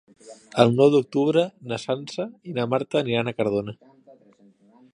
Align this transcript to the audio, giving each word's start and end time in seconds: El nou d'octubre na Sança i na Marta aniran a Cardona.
El 0.61 0.71
nou 0.79 0.87
d'octubre 0.93 1.43
na 1.71 1.79
Sança 1.85 2.25
i 2.51 2.55
na 2.57 2.65
Marta 2.73 2.99
aniran 3.01 3.29
a 3.29 3.35
Cardona. 3.43 3.77